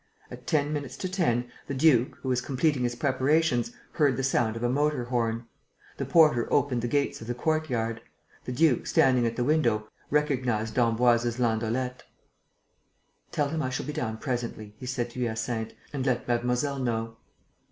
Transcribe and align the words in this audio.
At 0.31 0.47
ten 0.47 0.73
minutes 0.73 0.97
to 0.97 1.07
ten, 1.07 1.51
the 1.67 1.75
duke, 1.75 2.17
who 2.23 2.29
was 2.29 2.41
completing 2.41 2.81
his 2.81 2.95
preparations, 2.95 3.71
heard 3.91 4.17
the 4.17 4.23
sound 4.23 4.55
of 4.55 4.63
a 4.63 4.67
motor 4.67 5.03
horn. 5.03 5.45
The 5.97 6.07
porter 6.07 6.51
opened 6.51 6.81
the 6.81 6.87
gates 6.87 7.21
of 7.21 7.27
the 7.27 7.35
courtyard. 7.35 8.01
The 8.45 8.51
duke, 8.51 8.87
standing 8.87 9.27
at 9.27 9.35
the 9.35 9.43
window, 9.43 9.87
recognized 10.09 10.73
d'Emboise's 10.73 11.37
landaulette: 11.37 12.01
"Tell 13.31 13.49
him 13.49 13.61
I 13.61 13.69
shall 13.69 13.85
be 13.85 13.93
down 13.93 14.17
presently," 14.17 14.73
he 14.79 14.87
said 14.87 15.11
to 15.11 15.19
Hyacinthe, 15.23 15.73
"and 15.93 16.03
let 16.03 16.27
mademoiselle 16.27 16.79
know." 16.79 17.17